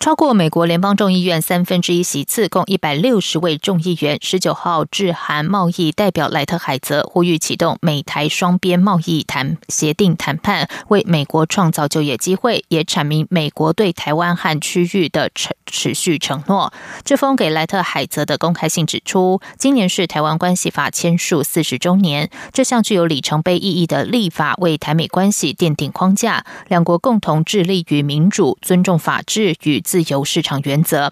[0.00, 16.72] 超过美国联邦众议院三分之一席次，共一百六十位众议员，十九号致函贸易代表莱特海泽，呼吁启动美台双边贸易谈协定谈判，为美国创造就业机会，也阐明美国对台湾和区域的持持续承诺。
[17.04, 29.82] 这封给莱特海泽的公开信指出，今年是台湾关系法签署四十周年，这项具有里程碑意义的立法，为台美关系奠定框架，两国共同致力于民主、尊重法治与。
[29.88, 31.10] 自由市场原则。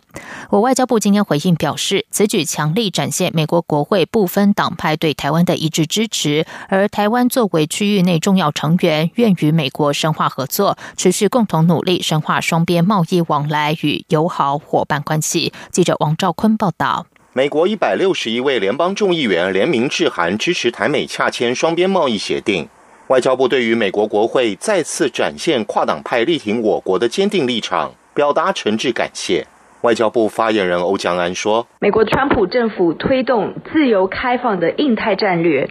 [0.50, 15.54] 我外交部今天回应表示，此举强力展现美国国会不分党派对台湾的一致支持，而台湾作为区域内重要成员，愿与美国深化合作，持续共同努力深化双边贸易往来与友好伙伴关系。
[15.70, 17.06] 记者王兆坤报道。
[17.32, 22.68] 美国一百六十一位联邦众议员联名致函支持台美洽签双边贸易协定。
[23.08, 27.94] 外交部对于美国国会再次展现跨党派力挺我国的坚定立场。
[28.16, 29.46] 表达诚挚感谢。
[29.82, 35.68] 外交部发言人欧江安说：“美国川普政府推动自由开放的印太战略，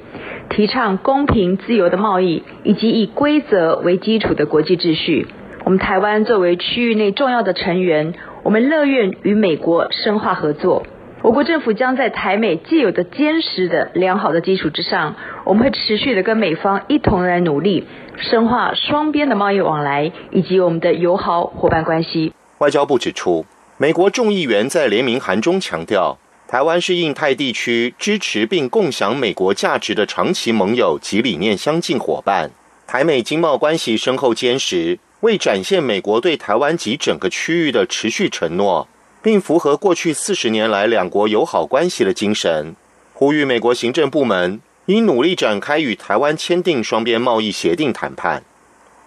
[0.51, 5.27] 提倡公平自由的贸易，以及以规则为基础的国际秩序。
[5.63, 10.85] 我们台湾作为区域内重要的成员，我们乐愿与美国深化合作。
[11.25, 17.87] 我国政府将在台美既有的坚实的良好的基础之上，我们会持续的跟美方一同来努力。”
[18.21, 22.31] 深化双边的贸易往来以及我们的友好伙伴关系。
[22.59, 23.43] 外交部指出，
[23.77, 32.51] 美国众议员在联名函中强调，台湾是印太地区支持并共享美国价值的长期盟友及理念相近伙伴。
[32.85, 38.87] 台美经贸关系深厚坚实，为展现美国对台湾及整个区域的持续承诺，
[39.25, 42.75] 并符合过去四十年来两国友好关系的精神，
[43.15, 44.61] 呼吁美国行政部门。
[44.85, 48.43] 应努力展开与台湾签订双边贸易协定谈判。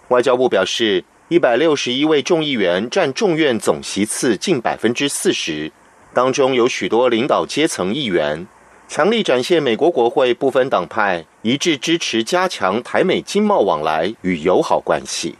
[0.09, 5.71] 外交部表示，一百六十一位众议员占众院总席次近百分之四十，
[6.13, 8.45] 当中有许多领导阶层议员，
[8.89, 15.37] 强力展现美国国会不分党派一致支持加强台美经贸往来与友好关系。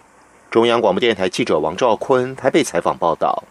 [0.49, 3.43] 中央广播电台记者王兆坤台北采访报道。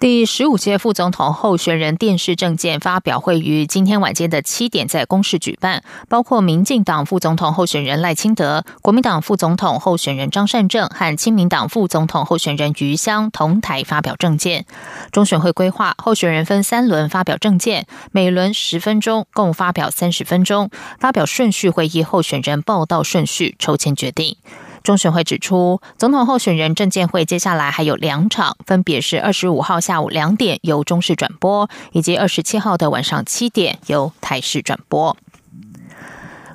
[0.00, 14.64] 第十五届副总统候选人电视政见发表会于今天晚间的七点在公示举办，包括民进党副总统候选人赖清德、国民党副总统候选人张善政和亲民党副总统候选人余香同台发表政见。
[15.12, 20.70] 中选会规划候选人分三轮发表政见，每轮十分钟，共发表三十分钟。
[20.98, 24.38] 发表顺序会依候选人报道顺序抽签决定。
[24.82, 35.16] 中选会指出，总统候选人证监会接下来还有两场，分别是二十五号下午两点由中视转播，以及二十七号的晚上七点由台视转播。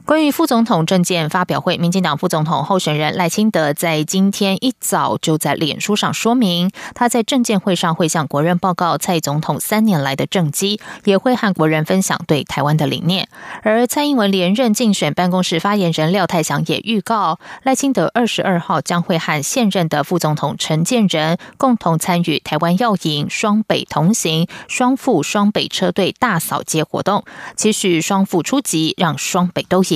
[0.06, 13.28] 关于副总统政见发表会，民进党副总统候选人赖清德在今天一早就在脸书上说明，他在政见会上会向国人报告蔡总统三年来的政绩，也会和国人分享对台湾的理念。
[13.64, 29.95] 而蔡英文连任竞选办公室发言人廖泰祥也预告，赖清德二十二号将会和现任的副总统陈建仁共同参与台湾要赢双北同行双副双北车队大扫街活动，期许双副出击，让双北都赢。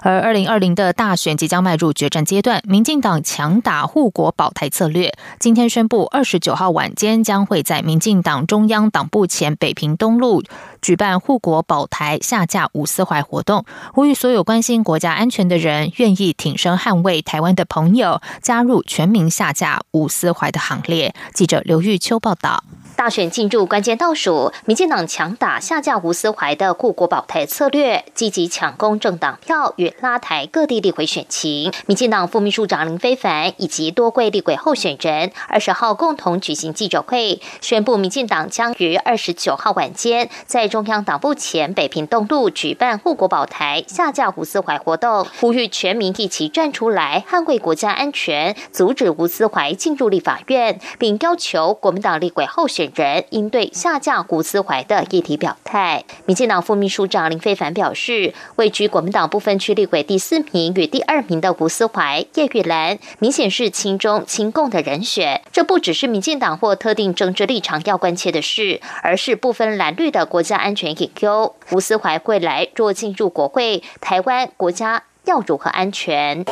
[0.00, 5.12] 而二零二零的大选即将迈入决战阶段，民进党强打护国保台策略。
[5.38, 10.42] 今天宣布，二十九号晚间将会在民进党中央党部前北平东路
[10.80, 21.14] 举办护国保台下架吴思怀活动，呼吁所有关心国家安全的人，愿意挺身捍卫台湾的朋友，加入全民下架吴思怀的行列。
[21.32, 22.64] 记者刘玉秋报道。
[22.94, 31.72] 大选进入关键倒数，民进党强打下架吴思怀的护国保台策略，积极抢攻政党票与拉台各地立委选情。
[31.86, 52.81] 民进党副秘书长林非凡以及多贵立委候选人二十号共同举行记者会，宣布民进党将于二十九号晚间在中央党部前北平东路举办护国保台下架吴思怀活动，呼吁全民一起站出来捍卫国家安全，阻止吴思怀进入立法院，并要求国民党立委候选。
[52.82, 56.02] 本人应对下架古思怀的议题表态。
[56.26, 65.42] 民进党副秘书长林非凡表示，位居国民党部分区立委第四名与第二名的吴思怀、叶玉兰，明显是亲中亲共的人选。
[65.52, 71.54] 这不只是民进党或特定政治立场要关切的事，而是不分蓝绿的国家安全隐忧。
[71.70, 75.04] 吴思怀未来若进入国会，台湾国家。
[75.24, 76.44] 要如何安全？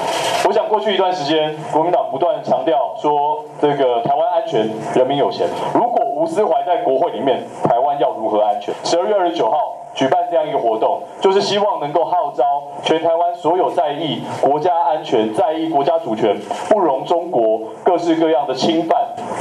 [0.47, 5.49] 我想过去一段时间，国民党不断强调说，这个台湾安全，人民有钱。
[5.75, 8.73] 如果吴思怀在国会里面，台湾要如何安全？
[8.85, 9.77] 十二月二十九号。
[9.95, 12.45] 举办这样一个活动，就是希望能够号召
[12.85, 16.39] 全台湾所有在意国家安全、在意国家主权、
[16.69, 18.99] 不容中国各式各样的侵犯。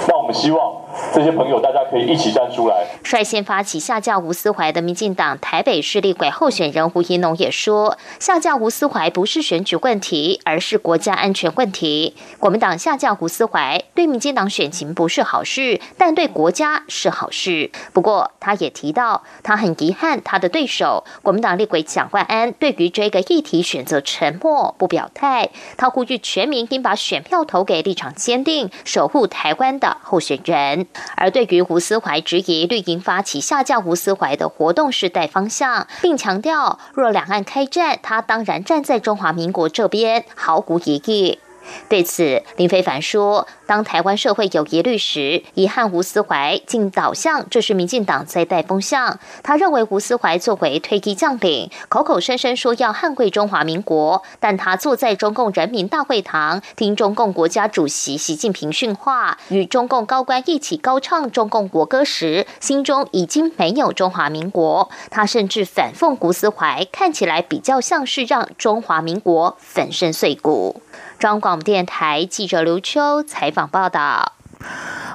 [0.08, 0.74] 那我们希望
[1.14, 2.86] 这些朋友大家可以一起站出来。
[3.04, 12.16] 率先发起下架吴思怀的民进党台北市立委候选人胡怡农也说，下架吴思怀不是选举问题，而是国家安全问题。
[12.40, 17.70] 国民党下架吴思怀对民进党选情不是好事，但对国家是好事。
[17.94, 20.39] 不过，他也提到，他很遗憾他。
[20.40, 25.50] 的对手，国民党立委蒋万安对于这个议题选择沉默不表态。
[25.78, 30.88] 他呼吁全民应把选票投给立场坚定、守护台湾的候选人。
[31.16, 41.40] 而对于吴思怀质疑绿营发起下架吴思怀的活动是带方向，并强调若两岸开战，他当然站在中华民国这边，毫无疑义。
[41.88, 49.20] 对此，林非凡说：“当台湾社会有疑虑时，遗憾吴思怀竟导向这是民进党在带风向。
[49.44, 64.90] 他认为吴思怀作为退役将领，口口声声说要捍卫中华民国，但他坐在中共人民大会堂听中共国家主席习近平训话，与中共高官一起高唱中共国歌时，心中已经没有中华民国。
[65.10, 70.82] 他甚至反讽吴思怀，看起来比较像是让中华民国粉身碎骨。”
[71.20, 74.32] 中广电台记者刘秋采访报道。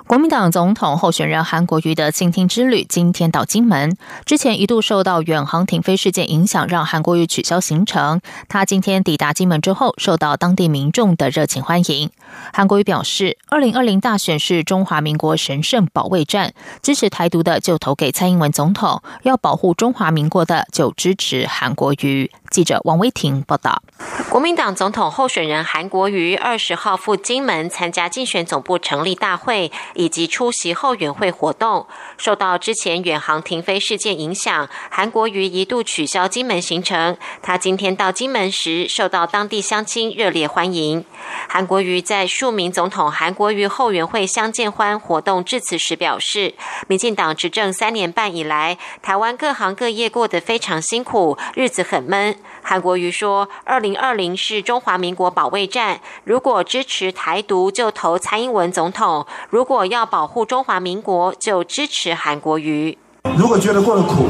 [0.06, 3.96] 国民党总统候选人韩国瑜的倾听之旅今天到金门，
[4.26, 8.20] 之前一度受到远航停飞事件影响，让韩国瑜取消行程。
[8.48, 12.10] 他今天抵达金门之后，受到当地民众的热情欢迎。
[12.52, 16.52] 韩国瑜表示，二零二零大选是中华民国神圣保卫战，
[16.82, 22.30] 支持台独的就投给蔡英文总统，要保护中华民国的就支持韩国瑜。
[22.54, 23.82] 记者王威婷报道。
[24.30, 29.72] 国民党总统候选人韩国瑜二十号赴金门参加竞选总部成立大会。
[29.94, 31.86] 以及出席后援会活动，
[32.18, 37.16] 受到之前远航停飞事件影响，韩国瑜一度取消金门行程。
[37.42, 41.04] 他今天到金门时，受到当地乡亲热烈欢迎。
[41.48, 46.54] 韩国瑜在数名总统韩国瑜后援会相见欢活动致辞时表示，
[46.88, 52.36] 民进党执政三年半以来，台湾各行各业过得非常辛苦，日子很闷。
[52.62, 62.96] 韩国瑜说：“二零二零是中华民国保卫战，如果支持台独，就投蔡英文总统；如果要保护中华民国，就支持韩国瑜。
[63.36, 64.26] 如果觉得过得苦，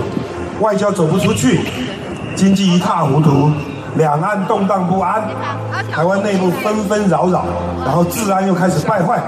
[0.60, 1.60] 外交走不出去，
[2.34, 3.50] 经济一塌糊涂，
[3.96, 5.28] 两岸动荡不安，
[5.90, 7.44] 台湾内部纷纷扰扰，
[7.84, 9.22] 然后治安又开始败坏，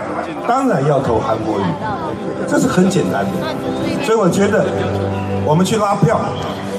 [0.49, 1.65] 当然要投韩国瑜，
[2.49, 4.05] 这是很简单的。
[4.05, 4.67] 所以我觉得，
[5.45, 6.21] 我们去拉票。”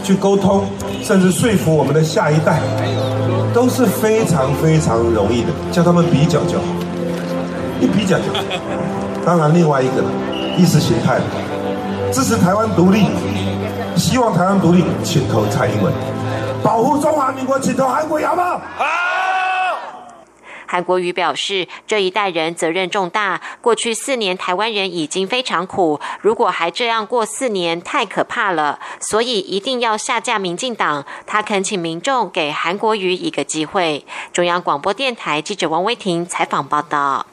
[0.07, 0.63] 去沟通，
[1.03, 2.61] 甚至说服我们的下一代，
[3.53, 5.49] 都是非常非常容易的。
[5.69, 6.63] 叫他们比较就好，
[7.81, 8.39] 一比较就好。
[9.25, 10.01] 当然，另外一个
[10.57, 11.19] 意识形态，
[12.09, 13.07] 支持台湾独立，
[13.97, 15.91] 希望台湾独立，请投蔡英文；
[16.63, 18.61] 保护中华民国，请投韩国，好不好？
[20.67, 23.41] 韩国瑜表示，这一代人责任重大。
[23.61, 28.79] 过去四年，台湾人已经非常苦，如果还这样过四年，太可怕了。
[28.99, 31.05] 所以一定要下架民进党。
[31.25, 34.05] 他恳请民众给韩国瑜一个机会。
[34.33, 37.25] 中央广播电台记者王威婷采访报道。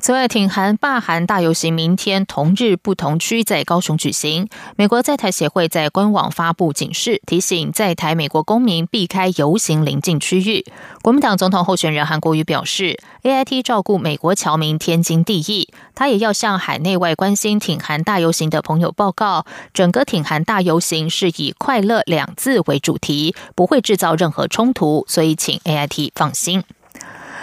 [0.00, 4.48] 此外，挺韩罢韩大游行明天同日不同区在高雄举行。
[4.76, 10.64] 美国在台协会在官网发布警示，提醒在台美国公民避开游行临近区域。
[11.02, 26.62] 国民党总统候选人韩国瑜表示，A I T 照顾美国侨民天经地义，他也要向海内外关心挺韩大游行的朋友报告，整个挺韩大游行是以快乐两字为主题，不会制造任何冲突，所以请 A I T 放心。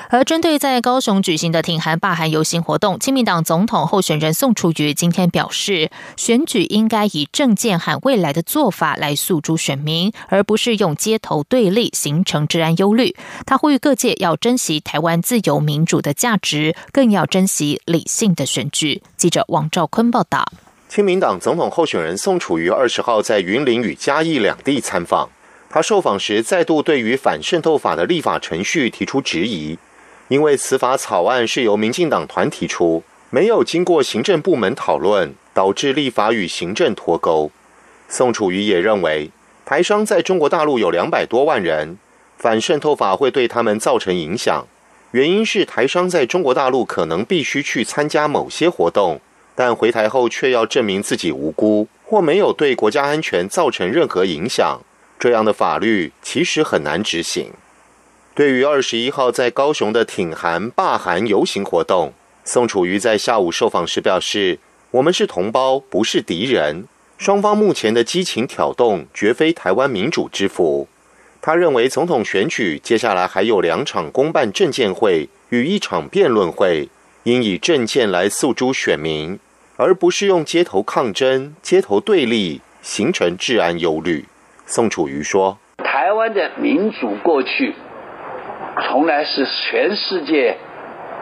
[0.09, 13.15] 而针对在高雄举行的挺韩罢韩游行活动，亲民党总统候选人宋楚瑜今天表示，选举应该以政见和未来的做法来诉诸选民，而不是用街头对立形成治安忧虑。
[13.45, 19.01] 他呼吁各界要珍惜台湾自由民主的价值，更要珍惜理性的选举。
[19.17, 20.45] 记者王兆坤报道。
[20.87, 25.29] 亲民党总统候选人宋楚瑜二十号在云林与嘉义两地参访，
[25.69, 29.77] 他受访时再度对于反渗透法的立法程序提出质疑。
[30.27, 37.51] 因为此法草案是由民进党团提出，没有经过行政部门讨论，导致立法与行政脱钩。
[38.07, 39.29] 宋楚瑜也认为，
[39.65, 41.97] 台商在中国大陆有两百多万人，
[42.37, 44.67] 反渗透法会对他们造成影响。
[45.11, 49.21] 原因是台商在中国大陆可能必须去参加某些活动，
[49.55, 54.81] 但回台后却要证明自己无辜或没有对国家安全造成任何影响。
[55.17, 57.51] 这样的法律其实很难执行。
[58.35, 62.11] 对于二十一号在高雄的挺韩罢韩游行活动，
[62.43, 64.59] 宋楚瑜在下午受访时表示
[64.91, 66.83] ：“我们是同胞，不是敌人。
[67.17, 70.89] 双方目前的激情挑动，绝非台湾民主之福。”
[71.41, 76.89] 他认为，总统选举接下来还有两场公办政见会与一场辩论会，
[77.23, 79.39] 应以政见来诉诸选民，
[79.77, 84.25] 而不是用街头抗争、街头对立形成治安忧虑。
[84.65, 87.73] 宋楚瑜说：“台湾的民主过去，
[88.81, 90.57] 从来是全世界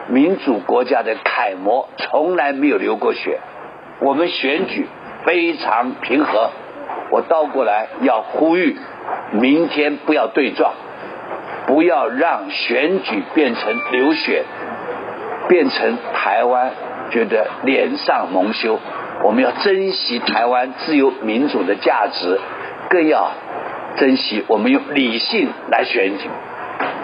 [0.08, 3.40] 民主国家的楷模，从来没有流过血。
[4.00, 4.86] 我们选举
[5.24, 6.50] 非常平和。
[7.10, 8.76] 我倒过来要呼吁。”
[9.32, 10.72] 明天不要对撞，
[11.66, 14.44] 不要让选举变成流血，
[15.48, 16.70] 变成台湾
[17.10, 18.78] 觉得脸上蒙羞。
[19.22, 22.40] 我们要珍惜台湾自由民主的价值，
[22.88, 23.32] 更要
[23.96, 26.30] 珍惜我们用理性来选举。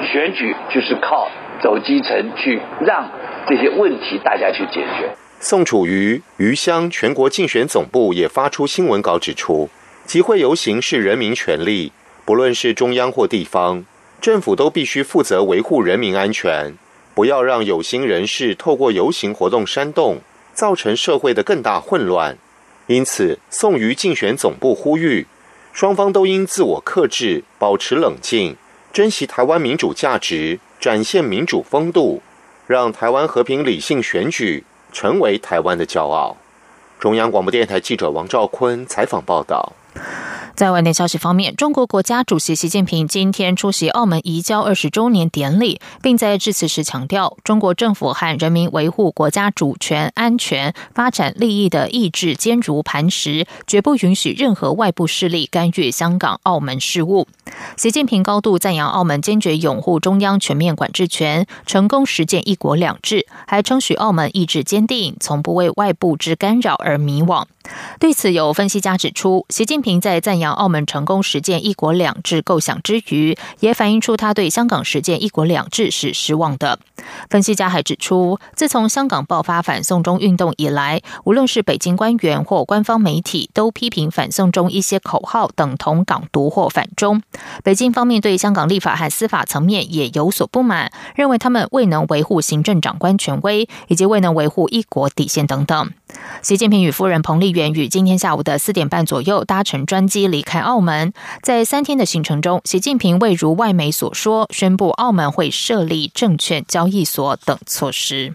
[0.03, 1.31] 选举就是靠
[1.63, 3.11] 走基层去让
[3.47, 5.11] 这些问题大家去解决。
[5.41, 9.71] 宋楚瑜余香全国竞选总部也发出新闻稿指出，
[10.05, 11.93] 集会游行是人民权利。
[12.27, 13.85] 不论是中央或地方
[14.21, 16.75] 政府，都必须负责维护人民安全，
[17.15, 20.19] 不要让有心人士透过游行活动煽动，
[20.53, 22.37] 造成社会的更大混乱。
[22.87, 25.27] 因此，宋瑜竞选总部呼吁，
[25.73, 28.57] 双方都应自我克制，保持冷静，
[28.93, 32.21] 珍惜台湾民主价值，展现民主风度，
[32.67, 36.37] 让台湾和平理性选举成为台湾的骄傲。
[36.99, 39.73] 中央广播电台记者王兆坤采访报道。
[40.55, 57.27] 在外电消息方面，中国国家主席习近平今天出席澳门移交二十周年典礼，并在致辞时强调，中国政府和人民维护国家主权、安全、发展利益的意志坚如磐石，绝不允许任何外部势力干预香港、澳门事务。
[57.77, 67.47] 习近平高度赞扬澳门坚决拥护中央全面管制权，成功实践“一国两制”，还称许澳门意志坚定，从不为外部之干扰而迷惘。
[67.99, 76.79] 对此，有分析家指出，习近平在赞扬澳门成功实践“一国两制”构想之余，也反映出他对香港实践“一国两制”是失望的。
[77.29, 87.23] 分析家还指出，自从香港爆发反送中运动以来，无论是北京官员或官方媒体，都批评反送中一些口号等同港独或反中。
[87.63, 95.91] 北京方面对香港立法和司法层面也有所不满，认为他们未能维护行政长官权威，以及未能维护一国底线等等。
[96.43, 101.13] 习近平与夫人彭丽媛于今天下午的四点半左右搭乘专机离开澳门。
[101.43, 108.33] 在三天的行程中，习近平未如外媒所说，宣布澳门会设立证券交易所等措施。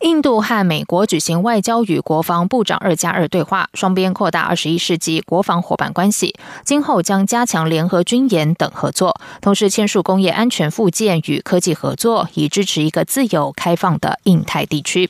[0.00, 15.08] 印度和美国举行外交与国防部长二加二对话，双边扩大二十一世纪国防伙伴关系，今后将加强联合军演等合作，同时签署工业安全附件与科技合作，以支持一个自由开放的印太地区。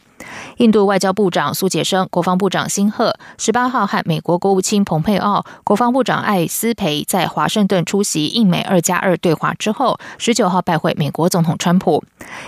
[0.58, 12.04] 印度外交部长苏杰生、国防部长辛赫十八号和美国国务卿蓬佩奥、国防部长艾斯培在华盛顿出席印美二加二对话之后，十九号拜会美国总统川普。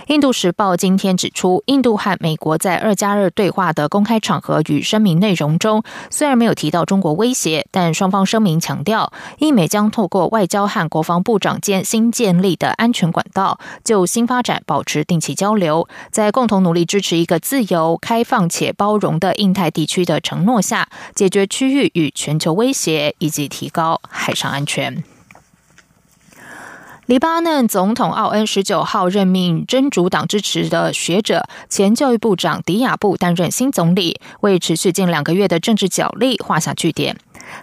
[0.07, 25.03] 印度时报今天指出，印度和美国在二加二对话的公开场合与声明内容中，虽然没有提到中国威胁，但双方声明强调，印美将透过外交和国防部长间新建立的安全管道，就新发展保持定期交流，在共同努力支持一个自由、开放且包容的印太地区的承诺下，解决区域与全球威胁，以及提高海上安全。
[27.07, 37.15] 黎巴嫩总统奥恩十九号任命真主党支持的学者、前教育部长迪亚布担任新总理，为持续近两个月的政治角力画下句点。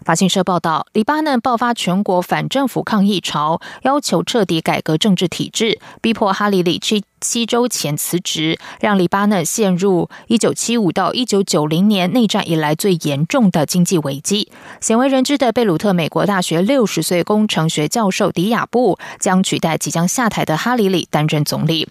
[0.05, 7.03] 法新社报道，黎巴嫩爆发全国反政府抗议潮，要求彻底改革政治体制，逼迫哈里里去。
[7.23, 14.51] 七周前辞职，让黎巴嫩陷入一九七五到一九九零年内战以来最严重的经济危机。
[14.81, 21.89] 鲜为人知的贝鲁特美国大学六十岁工程学教授迪亚布将取代即将下台的哈里里担任总理。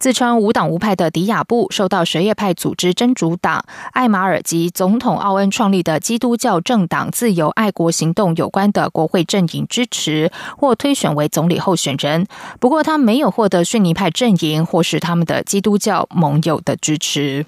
[0.00, 12.26] 自称无党无派的迪亚布受到什叶派组织真主党、艾马尔及总统奥恩创立的基督教政党自由爱国行动有关的国会阵营支持，或推选为总理候选人。
[12.58, 14.66] 不过，他没有获得逊尼派阵营。
[14.70, 17.44] 或是他们的基督教盟友的支持。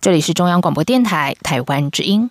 [0.00, 2.30] 这里是中央广播电台台湾之音。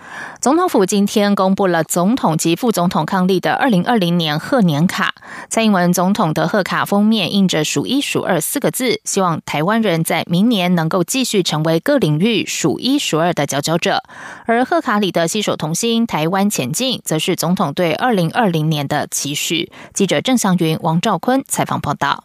[0.39, 5.13] 总统府今天公布了总统及副总统抗力的二零二零年贺年卡。
[5.49, 14.03] 蔡英文总统的贺卡封面印着“数一数二”四个字，希望台湾人在明年能够继续成为各领域数一数二的佼佼者。
[14.45, 19.71] 而贺卡里的“携手同心，台湾前进”则是总统对二零二零年的期许。
[19.93, 22.23] 记者郑祥云、王兆坤采访报道。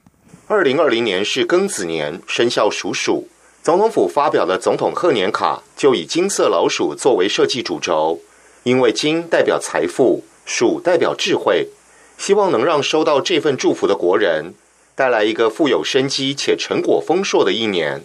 [0.49, 3.29] 二零二零年是庚子年，生肖属鼠。
[3.67, 8.21] 总统府发表的总统贺年卡就以金色老鼠作为设计主轴，
[8.63, 11.67] 因为金代表财富，鼠代表智慧，
[12.17, 14.55] 希望能让收到这份祝福的国人
[14.95, 18.05] 带来一个富有生机且成果丰硕的一年。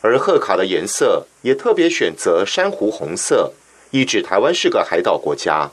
[0.00, 3.52] 而贺卡的颜色也特别选择珊瑚红色，
[3.90, 5.70] 意指台湾是个海岛国家。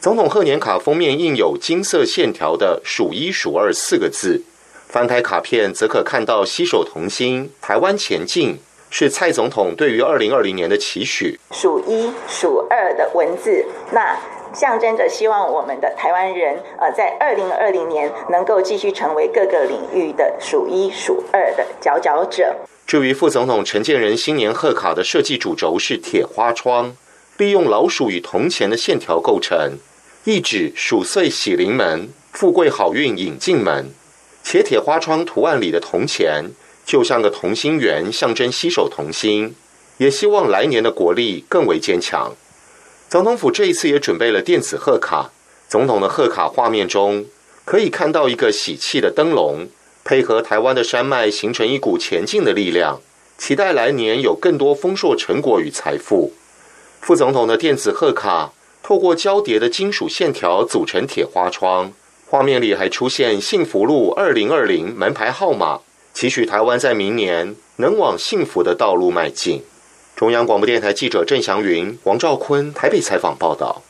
[0.00, 4.44] 总统贺年卡封面印有金色线条的“数一数二”四个字，
[4.86, 8.58] 翻开卡片则可看到“携手同心，台湾前进”。
[8.98, 11.38] 是蔡总统对于二零二零年的期许。
[11.50, 13.62] 数一数二的文字，
[13.92, 14.16] 那
[14.54, 22.56] 象征着希望我们的台湾人，呃，在二零二零年能够继续成为各个领域的数一数二的佼佼者。
[22.86, 26.96] 至于副总统陈建仁新年贺卡的设计主轴是铁花窗，
[27.36, 29.72] 利用老鼠与铜钱的线条构成，
[30.24, 33.90] 意指鼠岁喜临门，富贵好运引进门。
[34.42, 36.46] 且铁花窗图案里的铜钱。
[36.86, 39.56] 就像个同心圆，象征携手同心，
[39.98, 42.32] 也希望来年的国力更为坚强。
[43.08, 45.32] 总统府这一次也准备了电子贺卡，
[45.68, 47.26] 总统的贺卡画面中
[47.64, 49.68] 可以看到一个喜气的灯笼，
[50.04, 53.00] 配合台湾的山脉，形成一股前进的力量。
[53.36, 56.32] 期待来年有更多丰硕成果与财富。
[57.00, 61.92] 副总统的电子贺卡透过交叠的金属线条组成铁花窗，
[62.26, 65.80] 画面里还出现幸福路二零二零门牌号码。
[66.16, 69.62] 期许台湾在明年能往幸福的道路迈进。
[70.16, 73.82] 中央广播电台记者郑祥云、王兆坤台北采访报道。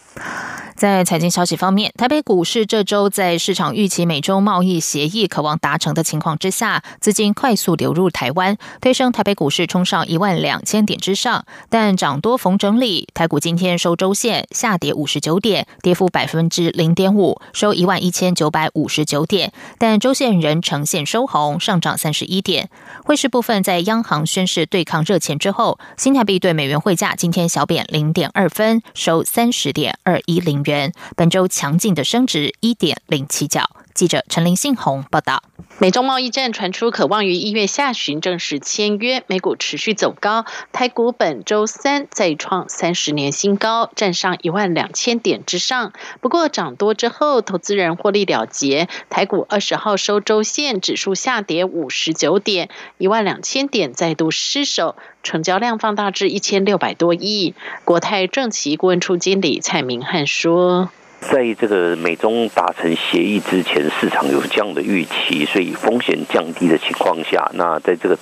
[0.77, 11.47] 在财经消息方面，台北股市这周在市场预期美中贸易协议渴望达成的情况之下，资金快速流入台湾，推升台北股市冲上一万两千点之上。
[11.71, 19.55] 但涨多逢整理，台股今天收周线下跌五十九点，跌幅百分之零点五，收一万一千九百五十九点。
[19.79, 22.69] 但周线仍呈现收红，上涨三十一点。
[23.03, 30.66] 汇市部分，在央行宣示对抗热钱之后，新台币对美元汇价今天小贬零点二分，收三十点二一零。
[30.67, 33.71] 元本周强劲的升值一点零七角。
[33.95, 35.43] 记者陈林信宏报道。
[35.79, 45.93] 美中贸易战传出，渴望于一月下旬正式签约，美股持续走高，台股本周三再创三十年新高，站上一万两千点之上。
[46.21, 57.55] 不过涨多之后，投资人获利了结，台股二十号收周线，指数下跌五十九点，一万两千点再度失守，成交量放大至一千六百多亿。
[57.85, 60.89] 国泰正奇顾问处经理蔡明汉说。
[61.19, 68.17] 在这个美中达成协议之前，市场有这样的预期，所以风险降低的情况下，那在这个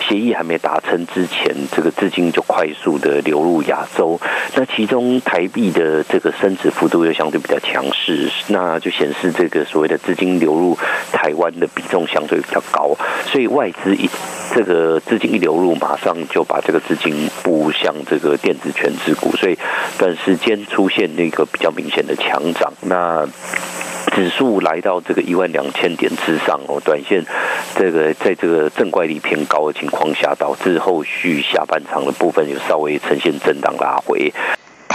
[0.00, 4.18] 协议还没达成之前，这个资金就快速的流入亚洲。
[4.56, 10.76] 那其中台币的这个升值幅度又相对比较强势，那就显示这个所谓的资金流入
[11.12, 14.08] 台湾的比重相对比较高，所以外资一
[14.54, 19.56] 这个资金一流入，马上就把这个资金布向这个电子全值股，所以
[19.98, 22.40] 短时间出现那个比较明显的强。
[22.54, 23.26] 涨，那
[24.12, 27.24] 指数来到这个一万两千点之上哦，短线
[27.76, 34.32] 这个在这个正怪力偏高的情况下，导致后续下半场的部分有稍微呈现震荡拉回。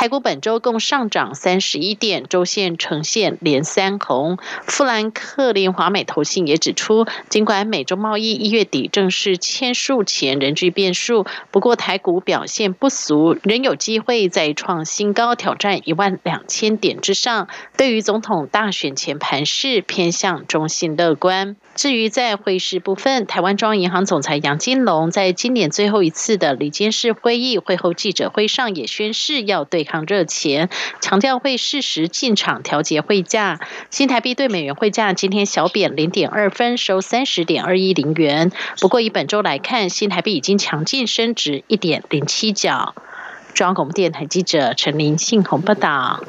[0.06, 4.38] 台股本周共上涨三十一点，周线呈现连三红。
[4.62, 17.48] 富兰克林华美投信也指出，尽管美洲贸易一月底正式签署前仍具变数，不过台股表现不俗，仍有机会再创新高，挑战一万两千点之上。
[17.76, 21.56] 对于总统大选前盘势，偏向中性乐观。
[21.76, 30.70] 至于在汇市部分，台湾中央银行总裁杨金龙在今年最后一次的里监事会议会后记者会上也宣誓要对抗热钱，
[31.02, 33.60] 强调会适时进场调节汇价。
[33.90, 38.52] 新台币对美元汇价今天小贬零点二分，收三十点二一零元。
[38.80, 42.96] 不过以本周来看，新台币已经强劲升值一点零七角。
[43.56, 46.22] 中央广播电台记者陈林信宏报道。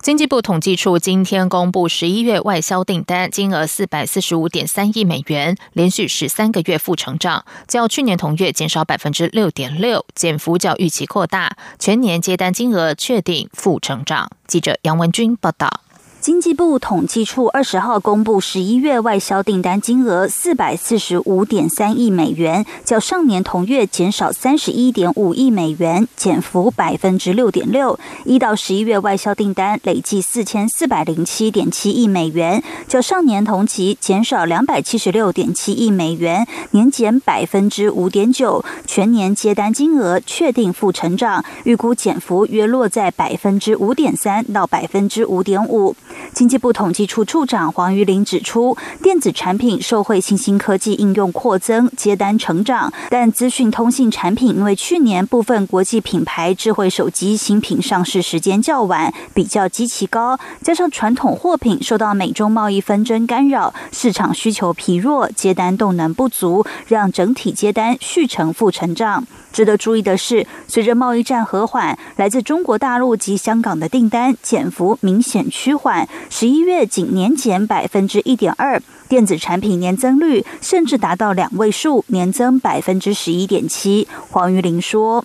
[0.00, 11.56] 经济部统计处今天公布十一月外销订单金额四百四十五点三亿美元，连续十三个月负成长，较去年同月减少百分之六点六，减幅较预期扩大。
[11.80, 14.30] 全年接单金额确定负成长。
[14.46, 15.80] 记者杨文军报道。
[16.26, 27.96] 经济部统计处二十号公布十一月外销订单金额四百四十五点三亿美元，较上年同月减少三十一点五亿美元，减幅百分之六点六。
[28.24, 38.64] 一到十一月外销订单累计四千四百零七点七亿美元，较上年同期减少两百七十六点七亿美元，年减百分之五点九。
[38.84, 45.94] 全年接单金额确定负成长，预估减幅约落在百分之五点三到百分之五点五。
[46.36, 69.26] 经济部统计处处长黄玉玲指出，电子产品受惠新兴科技应用扩增，接单成长，但资讯通信产品因为去年部分国际品牌智慧手机新品上市时间较晚，比较极其高，加上传统货品受到美中贸易纷争干扰，市场需求疲弱，接单动能不足，让整体接单续成负成长。
[69.54, 84.06] 值得注意的是，随着贸易战和缓，来自中国大陆及香港的订单减幅明显趋缓，十一月仅年减百分之一点二，电子产品年增率甚至达到两位数，年增百分之十一点七。
[84.30, 85.24] 黄玉玲说：“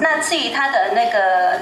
[0.00, 1.60] 那至于它的那个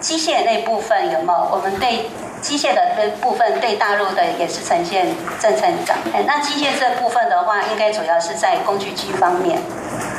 [0.00, 1.50] 机械那部分有没有？
[1.52, 2.06] 我们对
[2.46, 5.04] 机械的这部分对大陆的也是呈现
[5.40, 5.96] 正成长。
[6.24, 9.58] 那机械这部分的话，应该主要是在工具机方面。”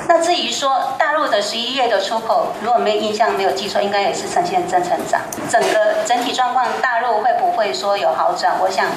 [0.09, 5.21] 那至于说大陆的十一月的出口，如果没有印象没有记错，应该也是呈现正成长。
[5.49, 8.59] 整个整体状况，大陆会不会说有好转？
[8.59, 8.87] 我想。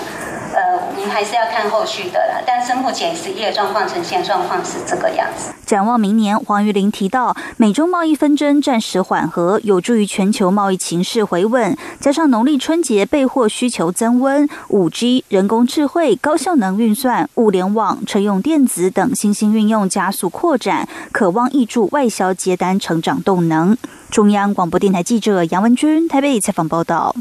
[0.52, 2.42] 呃，我们还是要看后续的啦。
[2.44, 5.52] 但是目前十一月状况呈现状况是这个样子。
[5.70, 11.78] 展望明年，黄玉玲提到，美中贸易纷争暂时缓和，有助于全球贸易情势回稳。
[12.00, 23.76] 加上农历春节备货需求增温，五 G、人工智慧、高效能运算、物联网、车用电子等新兴运用加速扩展，渴望挹注外销接单成长动能。
[24.10, 27.14] 中央广播电台记者杨文君台北采访报道。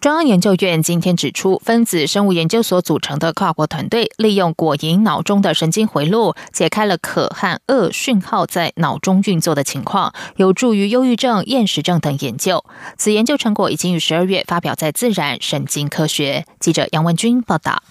[0.00, 12.64] 中央研究院今天指出，分子生物研究所组成的跨国团队，利用果蝇脑中的神经回路，解开了可和恶讯号在脑中运作的情况，有助于忧郁症、厌食症等研究。
[12.96, 16.44] 此研究成果已经于十二月发表在《自然神经科学》。
[16.60, 17.82] 记者杨文君报道。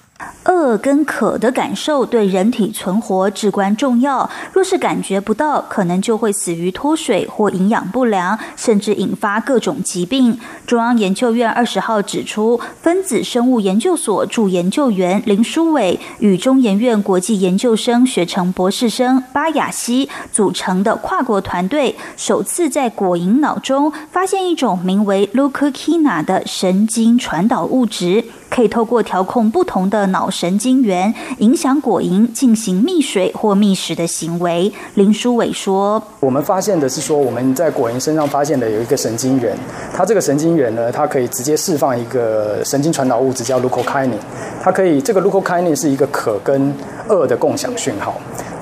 [0.45, 4.29] 饿跟渴的感受对人体存活至关重要。
[4.53, 10.39] 若是感觉不到，可能就会死于脱水或营养不良，甚至引发各种疾病。
[10.65, 28.23] 中央研究院二十号指出，分子生物研究所助研究员林书伟与中研院国际研究生学成博士生巴雅西组成的跨国团队，首次在果蝇脑中发现一种名为 l u c k i n a 的神经传导物质。
[28.55, 34.71] 可以透过调控不同的脑神经元，影响果蝇进行觅水或觅食的行为。
[34.93, 39.57] 林书伟说：“我们发现的是说，我们在果蝇身上发现的有一个神经元，
[39.93, 44.17] 它这个神经元呢，它可以直接释放一个神经传导物质叫 l u c o k i n e
[44.63, 46.73] 它可以这个 l u c o k i n e 是一个可跟
[47.09, 48.15] 恶的共享讯号。”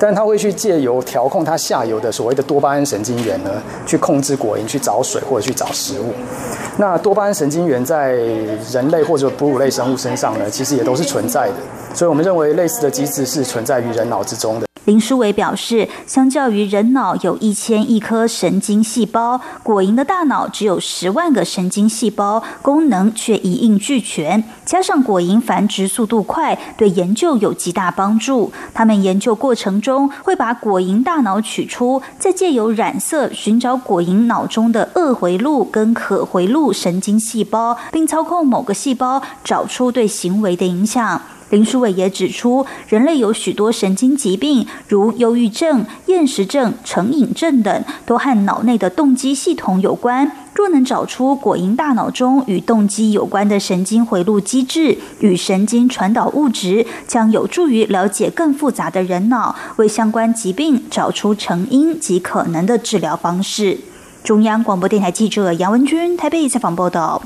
[0.04, 3.50] 但它会去借由调控它下游的所谓的多巴胺神经元呢，
[3.86, 6.12] 去控制果蝇去找水或者去找食物。
[6.76, 8.12] 那多巴胺神经元在
[8.70, 11.54] 人类或者哺乳类生物身上呢，其实也都是存在的。
[11.94, 14.66] 所以我们认为类似的机制是存在于人脑之中的。
[14.84, 24.44] 林书伟表示，相较于人脑有一千亿颗神经细胞，果蝇的大脑只有十万个神经细胞，功能却一应俱全。
[24.66, 28.52] 加上果蝇繁殖速度快，对研究有极大帮助。
[28.74, 41.22] 他们研究过程中会把果蝇大脑取出，再借由染色寻找果蝇脑中的恶回路跟可回路神经细胞，并操控某个细胞找出对行为的影响。
[41.54, 50.32] 林书伟也指出，人类有许多神经疾病，如忧郁症、厌食症、成瘾症等，都和脑内的动机系统有关。
[50.52, 63.78] 若能找出果蝇大脑中与动机有关的神经回路机制与神经传导物质，将有助于了解更复杂的人脑，为相关疾病找出成因及可能的治疗方式。
[64.24, 67.22] 中央广播电台记者杨文君台北采访报道。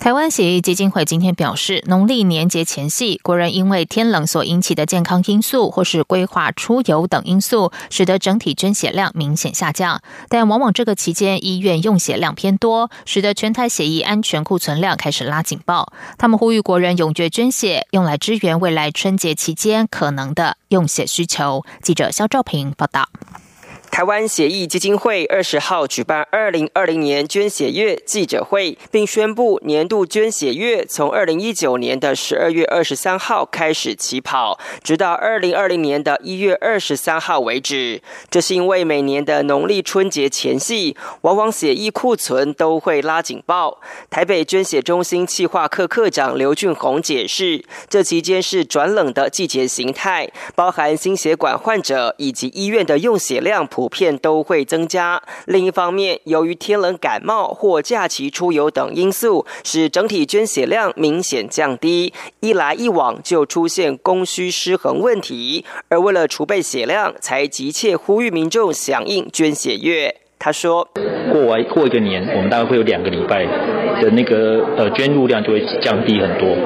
[0.00, 10.00] 台湾血液基金会今天表示，农历年节前夕，国人因为天冷所引起的健康因素，或是规划出游等因素，使得整体捐血量明显下降。
[10.30, 15.92] 但往往这个期间，医院用血量偏多，使得全台血液安全库存量开始拉警报。
[16.16, 21.62] 他们呼吁国人踊跃捐血，用来支援未来春节期间可能的用血需求。
[21.82, 23.06] 记者肖兆平报道。
[23.90, 38.00] 台湾血液基金会二十号举办二零二零年捐血月记者会，并宣布年度捐血月从二零一九年的十二月二十三号开始起跑，直到二零二零年的一月二十三号为止。
[38.30, 43.80] 这是因为每年的农历春节前夕，往往血液库存都会拉警报。
[44.08, 55.22] 台北捐血中心企划科科长刘俊宏解释，这期间是转冷的季节形态，包含心血管患者以及医院的用血量普普遍都会增加。
[55.46, 62.12] 另一方面，由于天冷感冒或假期出游等因素，使整体捐血量明显降低。
[62.40, 65.64] 一来一往，就出现供需失衡问题。
[65.88, 70.14] 而为了储备血量，才急切呼吁民众响应捐血月。
[70.38, 70.86] 他说
[71.32, 73.46] ：“过完过一个年，我们大概会有两个礼拜
[74.00, 76.56] 的那个呃捐入量就会降低很多。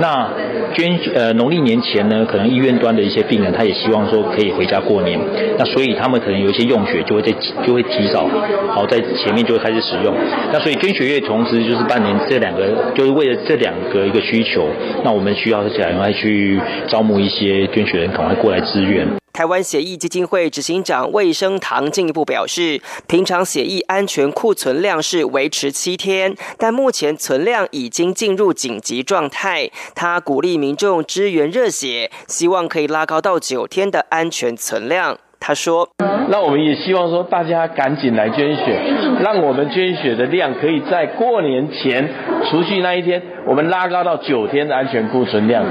[0.00, 0.28] 那
[0.74, 5.18] 捐呃农历年前呢，可能医院端的一些病人，他也希望说可以回家过年。
[5.58, 7.32] 那所以他们可能有一些用血就会在
[7.66, 8.28] 就会提早，
[8.70, 10.14] 好在前面就会开始使用。
[10.52, 14.66] 那所以捐血月同时就是半年这两个，就是为了这两个一个需求，
[15.04, 22.78] 那我们需要赶快去招募一些捐血人，赶快过来支援。”台湾血液基金会执行长魏生堂进一步表示，
[23.08, 29.70] 平常血液安全库存量是维持七天，但目前存量已经进入紧急状态。
[29.94, 35.18] 他鼓励民众支援热血，希望可以拉高到九天的安全存量。
[35.38, 35.88] 他说
[36.30, 38.80] ：“那我们也希望说，大家赶紧来捐血，
[39.22, 42.08] 让我们捐血的量可以在过年前
[42.48, 45.64] 除夕那一天，我们拉高到九天的安全库存量，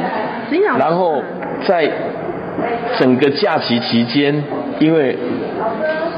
[0.77, 1.21] 然后
[1.67, 1.91] 在。”
[2.99, 4.43] 整个假期期间，
[4.79, 5.17] 因为。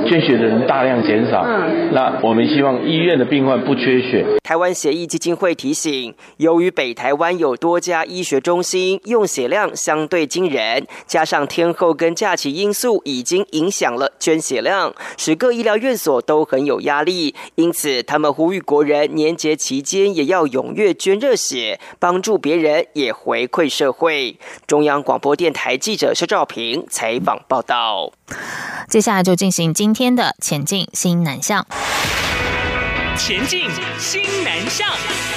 [0.07, 1.45] 捐血的人大量减少，
[1.91, 4.25] 那我们希望医院的病患不缺血。
[4.43, 17.33] 台湾协议基金会提醒，由于北台湾有多家医学中心，用血量相对惊人，加上天后跟假期因素已经影响了捐血量，使各医疗院所都很有压力。
[17.55, 24.37] 因此，他们呼吁国人年节期间也要踊跃捐热血，帮助别人也回馈社会。
[24.67, 28.11] 中央广播电台记者肖兆平采访报道。
[28.89, 31.67] 接下来就进行今天的前进新南向。
[33.17, 33.69] 前进
[33.99, 35.32] 新南向。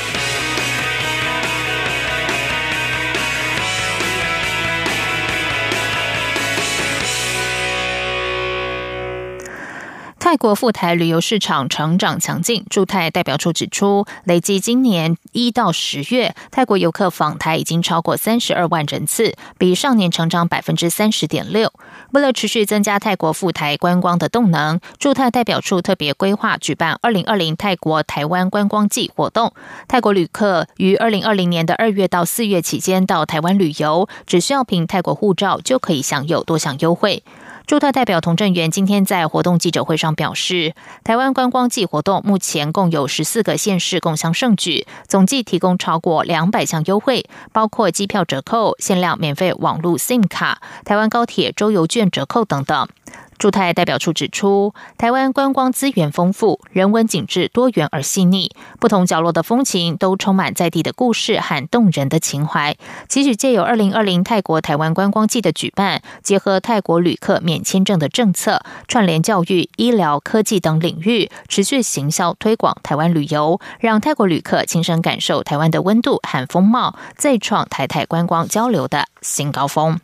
[10.27, 21.73] 泰国赴台旅游市场成长强劲，驻泰代表处指出，累计今年一到十月，泰国游客访台已经超过三十二万人次，比上年成长百分之三十点六。
[22.11, 29.55] 为了持续增加泰国赴台观光的动能，驻泰代表处特别规划举办二零二零泰国台湾观光季活动。
[29.87, 37.23] 泰国旅客于二零二零年的二月到四月期间到台湾旅游，只需要凭泰国护照就可以享有多项优惠。
[37.67, 52.89] 驻特代表童振源今天在活动记者会上表示，台湾观光季活动目前共有十四个县市共享盛举，总计提供超过两百项优惠，包括机票折扣、限量免费网络 SIM 卡、台湾高铁周游券折扣等等。
[53.39, 62.77] 驻泰代表处指出，台湾观光资源丰富，人文景致多元而细腻，不同角落的风情都充满在地的故事和动人的情怀。
[63.09, 80.01] 即使借由二零二零泰国台湾观光季的举办，结合泰国旅客免签证的政策，串联教育、医疗、科技等领域，持续行销推广台湾旅游，让泰国旅客亲身感受台湾的温度和风貌，再创台泰观光交流的新高峰。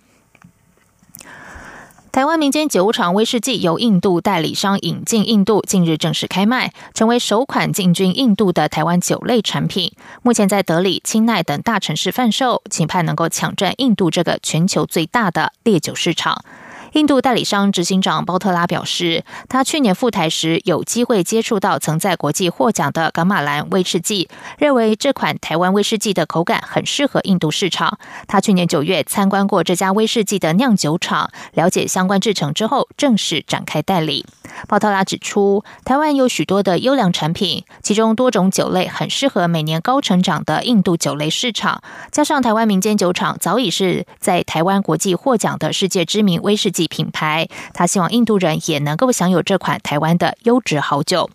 [2.13, 9.91] 台湾民间酒厂威士忌由印度代理商引进印度，近日正式开卖，成为首款进军印度的台湾酒类产品。
[10.23, 16.45] 目前在德里、清奈等大城市贩售，期盼能够抢占印度这个全球最大的烈酒市场。
[16.93, 24.29] 印度代理商执行长包特拉表示，他去年赴台时有机会接触到曾在国际获奖的噶玛兰威士忌，
[24.59, 27.99] 认为这款台湾威士忌的口感很适合印度市场。
[28.29, 34.27] 他去年九月参观过这家威士忌的酿酒厂，了解相关制成之后，正式展开代理。
[34.69, 46.82] 包特拉指出，台湾有许多的优良产品，其中多种酒类很适合每年高成长的印度酒类市场，加上台湾民间酒厂早已是在台湾国际获奖的世界知名威士忌。
[46.89, 51.31] 品牌，他希望印度人也能够享有这款台湾的优质好酒。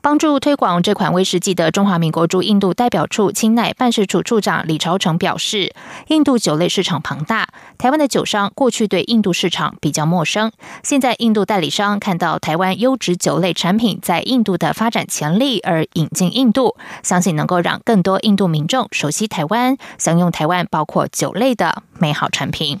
[0.00, 5.74] 帮助推广这款威士忌的中华民国驻印度代表处清奈办事处处长李朝成表示，
[6.06, 10.52] 印度酒类市场庞大，台湾的酒商过去对印度市场比较陌生。
[10.84, 22.80] 现在印度代理商看到台湾优质酒类产品在印度的发展潜力而引进印度，相信能够让更多印度民众熟悉台湾，享用台湾包括酒类的美好产品。